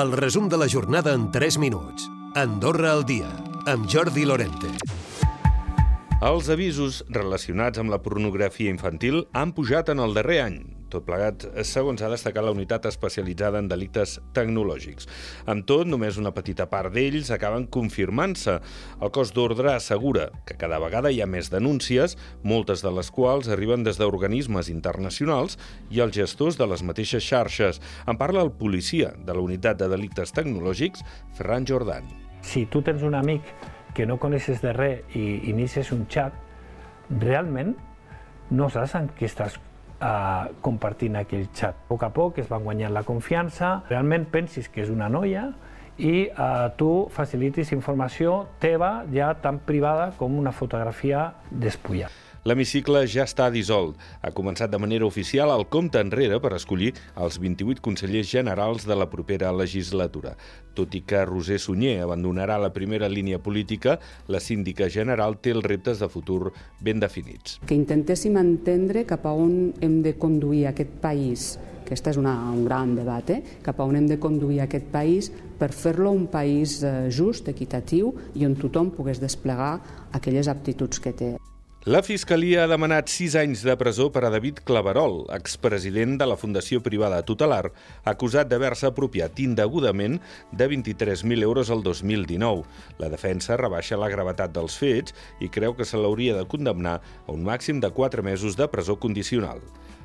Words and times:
El 0.00 0.14
resum 0.16 0.46
de 0.48 0.56
la 0.56 0.66
jornada 0.72 1.12
en 1.12 1.26
3 1.30 1.58
minuts. 1.58 2.06
Andorra 2.34 2.94
al 2.94 3.02
dia, 3.04 3.28
amb 3.68 3.84
Jordi 3.84 4.24
Lorente. 4.24 4.70
Els 6.24 6.48
avisos 6.48 7.02
relacionats 7.12 7.82
amb 7.82 7.92
la 7.92 7.98
pornografia 8.00 8.72
infantil 8.72 9.26
han 9.36 9.52
pujat 9.52 9.92
en 9.92 10.00
el 10.00 10.16
darrer 10.16 10.38
any, 10.46 10.56
tot 10.92 11.06
plegat, 11.06 11.46
segons 11.66 12.02
ha 12.02 12.10
destacat 12.12 12.44
la 12.44 12.52
unitat 12.54 12.86
especialitzada 12.90 13.60
en 13.62 13.68
delictes 13.70 14.18
tecnològics. 14.36 15.08
Amb 15.48 15.66
tot, 15.68 15.88
només 15.88 16.18
una 16.20 16.34
petita 16.36 16.68
part 16.70 16.92
d'ells 16.94 17.32
acaben 17.34 17.66
confirmant-se. 17.72 18.58
El 19.00 19.12
cos 19.14 19.32
d'ordre 19.34 19.72
assegura 19.72 20.28
que 20.48 20.58
cada 20.60 20.80
vegada 20.82 21.12
hi 21.12 21.22
ha 21.22 21.28
més 21.30 21.50
denúncies, 21.52 22.16
moltes 22.44 22.84
de 22.84 22.92
les 22.92 23.10
quals 23.10 23.48
arriben 23.52 23.86
des 23.86 24.00
d'organismes 24.00 24.68
internacionals 24.72 25.58
i 25.90 26.02
els 26.04 26.16
gestors 26.16 26.60
de 26.60 26.68
les 26.68 26.84
mateixes 26.84 27.24
xarxes. 27.24 27.80
En 28.06 28.20
parla 28.20 28.44
el 28.44 28.52
policia 28.52 29.14
de 29.16 29.32
la 29.34 29.44
unitat 29.44 29.80
de 29.80 29.88
delictes 29.92 30.34
tecnològics, 30.36 31.04
Ferran 31.38 31.66
Jordan. 31.68 32.08
Si 32.42 32.66
tu 32.66 32.82
tens 32.82 33.02
un 33.06 33.14
amic 33.14 33.46
que 33.94 34.06
no 34.06 34.18
coneixes 34.20 34.62
de 34.62 34.72
res 34.76 35.16
i 35.16 35.50
inicies 35.52 35.92
un 35.94 36.06
xat, 36.10 36.34
realment 37.20 37.76
no 38.52 38.68
saps 38.72 38.96
en 38.98 39.10
què 39.16 39.28
estàs 39.28 39.58
uh, 40.02 40.50
compartint 40.60 41.20
aquell 41.22 41.46
xat. 41.54 41.78
A 41.84 41.88
poc 41.88 42.02
a 42.02 42.10
poc 42.14 42.42
es 42.42 42.50
van 42.50 42.66
guanyant 42.66 42.92
la 42.94 43.04
confiança, 43.06 43.78
realment 43.88 44.26
pensis 44.32 44.68
que 44.68 44.82
és 44.82 44.90
una 44.90 45.08
noia 45.08 45.48
i 45.98 46.26
uh, 46.32 46.68
tu 46.76 46.90
facilitis 47.14 47.72
informació 47.76 48.42
teva 48.60 49.04
ja 49.12 49.32
tan 49.40 49.62
privada 49.62 50.10
com 50.18 50.38
una 50.38 50.52
fotografia 50.52 51.30
despullada. 51.50 52.31
L'hemicicle 52.42 53.04
ja 53.06 53.22
està 53.22 53.44
dissolt. 53.54 53.94
Ha 54.18 54.32
començat 54.34 54.70
de 54.72 54.78
manera 54.82 55.06
oficial 55.06 55.52
el 55.54 55.62
compte 55.70 56.00
enrere 56.02 56.40
per 56.42 56.50
escollir 56.56 56.90
els 57.14 57.36
28 57.38 57.78
consellers 57.84 58.26
generals 58.32 58.82
de 58.88 58.96
la 58.98 59.06
propera 59.12 59.52
legislatura. 59.54 60.32
Tot 60.74 60.96
i 60.98 61.04
que 61.06 61.20
Roser 61.28 61.60
Sunyer 61.62 62.00
abandonarà 62.02 62.56
la 62.58 62.72
primera 62.74 63.06
línia 63.06 63.38
política, 63.38 63.98
la 64.26 64.40
síndica 64.42 64.88
general 64.90 65.38
té 65.38 65.52
els 65.54 65.68
reptes 65.70 66.02
de 66.02 66.08
futur 66.10 66.50
ben 66.82 66.98
definits. 66.98 67.60
Que 67.62 67.78
intentéssim 67.78 68.34
entendre 68.40 69.06
cap 69.06 69.28
a 69.30 69.36
on 69.38 69.70
hem 69.78 70.00
de 70.02 70.16
conduir 70.18 70.66
aquest 70.72 70.98
país 71.04 71.52
aquest 71.82 72.06
és 72.08 72.16
una, 72.16 72.32
un 72.48 72.64
gran 72.64 72.94
debat, 72.96 73.30
eh? 73.34 73.42
cap 73.62 73.78
a 73.78 73.84
on 73.84 73.98
hem 73.98 74.06
de 74.08 74.16
conduir 74.22 74.62
aquest 74.64 74.86
país 74.94 75.28
per 75.60 75.68
fer-lo 75.76 76.10
un 76.14 76.24
país 76.32 76.78
eh, 76.82 77.10
just, 77.12 77.52
equitatiu 77.52 78.14
i 78.34 78.48
on 78.48 78.56
tothom 78.56 78.94
pogués 78.96 79.20
desplegar 79.20 79.74
aquelles 80.16 80.48
aptituds 80.48 81.02
que 81.02 81.12
té. 81.12 81.34
La 81.82 81.98
Fiscalia 82.06 82.60
ha 82.62 82.68
demanat 82.70 83.08
sis 83.10 83.32
anys 83.34 83.64
de 83.66 83.74
presó 83.74 84.04
per 84.14 84.20
a 84.22 84.28
David 84.30 84.60
Claverol, 84.62 85.24
expresident 85.34 86.12
de 86.20 86.28
la 86.30 86.36
Fundació 86.38 86.78
Privada 86.78 87.18
Tutelar, 87.26 87.72
acusat 88.06 88.46
d'haver-se 88.46 88.86
apropiat 88.86 89.42
indegudament 89.42 90.20
de 90.54 90.68
23.000 90.70 91.42
euros 91.42 91.72
el 91.74 91.82
2019. 91.82 92.62
La 93.02 93.10
defensa 93.10 93.58
rebaixa 93.58 93.98
la 93.98 94.12
gravetat 94.14 94.54
dels 94.54 94.78
fets 94.78 95.16
i 95.42 95.50
creu 95.50 95.74
que 95.74 95.82
se 95.82 95.98
l'hauria 95.98 96.38
de 96.38 96.46
condemnar 96.46 97.00
a 97.02 97.34
un 97.34 97.42
màxim 97.42 97.82
de 97.82 97.90
4 97.90 98.22
mesos 98.22 98.54
de 98.54 98.70
presó 98.70 98.94
condicional. 99.02 99.58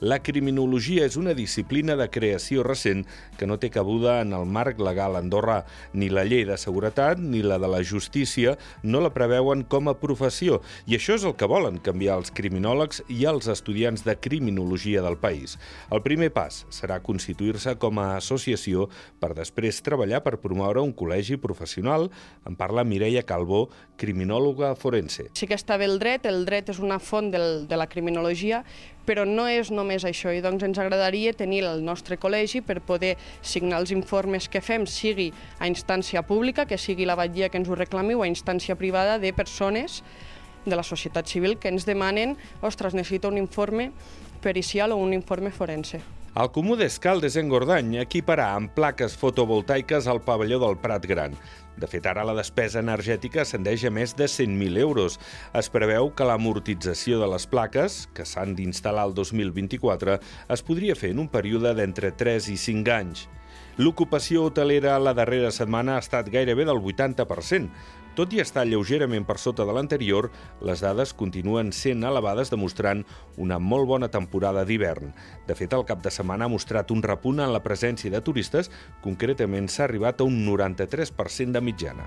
La 0.00 0.16
criminologia 0.24 1.04
és 1.04 1.18
una 1.20 1.34
disciplina 1.36 1.92
de 1.92 2.06
creació 2.08 2.62
recent 2.64 3.02
que 3.36 3.44
no 3.44 3.58
té 3.60 3.68
cabuda 3.68 4.14
en 4.24 4.32
el 4.32 4.46
marc 4.48 4.78
legal 4.80 5.18
andorrà. 5.18 5.58
Ni 5.92 6.08
la 6.08 6.22
llei 6.24 6.46
de 6.48 6.56
seguretat 6.56 7.18
ni 7.20 7.42
la 7.44 7.58
de 7.60 7.68
la 7.68 7.82
justícia 7.84 8.54
no 8.82 9.02
la 9.04 9.10
preveuen 9.12 9.60
com 9.68 9.90
a 9.92 9.94
professió 10.00 10.62
i 10.88 10.96
això 10.96 11.18
és 11.18 11.26
el 11.28 11.34
que 11.36 11.48
volen 11.52 11.76
canviar 11.84 12.16
els 12.16 12.32
criminòlegs 12.32 13.02
i 13.12 13.26
els 13.28 13.50
estudiants 13.52 14.00
de 14.06 14.14
criminologia 14.16 15.02
del 15.04 15.18
país. 15.20 15.58
El 15.92 16.00
primer 16.00 16.30
pas 16.32 16.62
serà 16.72 16.96
constituir-se 17.04 17.76
com 17.76 18.00
a 18.00 18.14
associació 18.16 18.88
per 19.20 19.34
després 19.36 19.82
treballar 19.84 20.22
per 20.24 20.38
promoure 20.40 20.80
un 20.80 20.94
col·legi 20.96 21.36
professional. 21.36 22.08
En 22.48 22.56
parla 22.56 22.86
Mireia 22.88 23.26
Calbó, 23.28 23.66
criminòloga 24.00 24.72
forense. 24.80 25.28
Sí 25.36 25.44
que 25.44 25.60
està 25.60 25.76
bé 25.76 25.84
el 25.90 26.00
dret, 26.00 26.24
el 26.24 26.46
dret 26.48 26.72
és 26.72 26.80
una 26.80 26.96
font 26.96 27.28
del, 27.34 27.68
de 27.68 27.76
la 27.76 27.88
criminologia, 27.92 28.64
però 29.10 29.24
no 29.26 29.48
és 29.50 29.72
només 29.74 30.04
això, 30.06 30.30
i 30.30 30.38
doncs 30.38 30.62
ens 30.62 30.78
agradaria 30.78 31.32
tenir 31.34 31.64
el 31.66 31.80
nostre 31.82 32.14
col·legi 32.22 32.60
per 32.62 32.76
poder 32.86 33.16
signar 33.42 33.80
els 33.82 33.90
informes 33.90 34.46
que 34.46 34.62
fem, 34.62 34.84
sigui 34.86 35.32
a 35.58 35.66
instància 35.66 36.22
pública, 36.22 36.62
que 36.62 36.78
sigui 36.78 37.08
la 37.08 37.18
batllia 37.18 37.48
que 37.50 37.58
ens 37.58 37.66
ho 37.66 37.74
reclami, 37.74 38.14
o 38.14 38.22
a 38.22 38.30
instància 38.30 38.78
privada 38.78 39.18
de 39.18 39.34
persones 39.34 40.04
de 40.62 40.78
la 40.78 40.86
societat 40.86 41.26
civil 41.26 41.58
que 41.58 41.74
ens 41.74 41.88
demanen, 41.88 42.36
ostres, 42.62 42.94
necessito 42.94 43.34
un 43.34 43.42
informe 43.42 43.90
pericial 44.44 44.94
o 44.94 45.02
un 45.02 45.12
informe 45.16 45.50
forense. 45.50 46.19
El 46.38 46.46
Comú 46.54 46.76
d'Escaldes 46.78 47.34
en 47.40 47.48
Gordany 47.50 47.96
equiparà 47.98 48.52
amb 48.54 48.70
plaques 48.70 49.16
fotovoltaiques 49.18 50.06
al 50.06 50.20
pavelló 50.22 50.60
del 50.62 50.76
Prat 50.78 51.08
Gran. 51.10 51.34
De 51.74 51.88
fet, 51.90 52.06
ara 52.06 52.22
la 52.22 52.36
despesa 52.38 52.78
energètica 52.78 53.40
ascendeix 53.42 53.82
a 53.88 53.90
més 53.90 54.14
de 54.14 54.28
100.000 54.30 54.78
euros. 54.78 55.18
Es 55.58 55.66
preveu 55.74 56.12
que 56.14 56.28
l'amortització 56.28 57.18
de 57.18 57.26
les 57.32 57.48
plaques, 57.50 58.04
que 58.14 58.22
s'han 58.22 58.54
d'instal·lar 58.54 59.08
el 59.10 59.16
2024, 59.18 60.20
es 60.54 60.62
podria 60.62 60.94
fer 60.94 61.10
en 61.16 61.24
un 61.24 61.28
període 61.34 61.74
d'entre 61.74 62.12
3 62.14 62.46
i 62.54 62.56
5 62.62 62.94
anys. 62.94 63.26
L'ocupació 63.80 64.44
hotelera 64.46 65.00
la 65.02 65.16
darrera 65.18 65.50
setmana 65.50 65.96
ha 65.96 66.04
estat 66.04 66.30
gairebé 66.30 66.66
del 66.68 66.78
80%. 66.78 67.74
Tot 68.20 68.34
i 68.36 68.40
estar 68.42 68.66
lleugerament 68.68 69.24
per 69.24 69.38
sota 69.40 69.64
de 69.64 69.72
l'anterior, 69.72 70.26
les 70.60 70.82
dades 70.84 71.14
continuen 71.16 71.70
sent 71.72 72.04
elevades 72.04 72.50
demostrant 72.52 73.00
una 73.40 73.56
molt 73.56 73.88
bona 73.88 74.10
temporada 74.12 74.66
d'hivern. 74.68 75.14
De 75.48 75.56
fet, 75.56 75.72
el 75.72 75.86
cap 75.88 76.02
de 76.04 76.12
setmana 76.12 76.44
ha 76.44 76.52
mostrat 76.52 76.92
un 76.92 77.00
repunt 77.00 77.40
en 77.40 77.54
la 77.54 77.62
presència 77.64 78.12
de 78.12 78.20
turistes, 78.20 78.68
concretament 79.00 79.72
s'ha 79.72 79.86
arribat 79.86 80.20
a 80.20 80.28
un 80.28 80.36
93% 80.44 81.56
de 81.56 81.64
mitjana. 81.64 82.04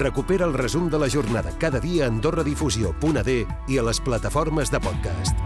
Recupera 0.00 0.48
el 0.48 0.56
resum 0.56 0.88
de 0.88 0.96
la 0.96 1.12
jornada 1.12 1.52
cada 1.60 1.76
dia 1.84 2.06
a 2.06 2.08
AndorraDifusió.d 2.08 3.36
i 3.68 3.76
a 3.76 3.84
les 3.84 4.00
plataformes 4.00 4.72
de 4.72 4.80
podcast. 4.80 5.36